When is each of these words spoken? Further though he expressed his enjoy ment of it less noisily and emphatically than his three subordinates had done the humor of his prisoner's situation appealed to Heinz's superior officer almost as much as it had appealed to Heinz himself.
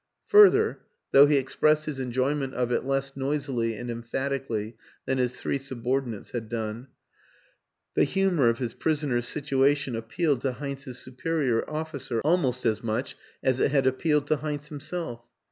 Further 0.25 0.79
though 1.11 1.27
he 1.27 1.37
expressed 1.37 1.85
his 1.85 1.99
enjoy 1.99 2.33
ment 2.33 2.55
of 2.55 2.71
it 2.71 2.85
less 2.85 3.15
noisily 3.15 3.75
and 3.75 3.91
emphatically 3.91 4.75
than 5.05 5.19
his 5.19 5.35
three 5.35 5.59
subordinates 5.59 6.31
had 6.31 6.49
done 6.49 6.87
the 7.93 8.03
humor 8.03 8.49
of 8.49 8.57
his 8.57 8.73
prisoner's 8.73 9.27
situation 9.27 9.95
appealed 9.95 10.41
to 10.41 10.53
Heinz's 10.53 10.97
superior 10.97 11.69
officer 11.69 12.19
almost 12.21 12.65
as 12.65 12.81
much 12.83 13.15
as 13.43 13.59
it 13.59 13.69
had 13.69 13.85
appealed 13.85 14.25
to 14.25 14.37
Heinz 14.37 14.69
himself. 14.69 15.21